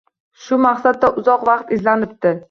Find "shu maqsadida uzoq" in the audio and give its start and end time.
0.43-1.45